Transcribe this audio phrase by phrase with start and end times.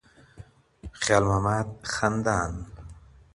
[1.01, 2.51] خيال محمد خندان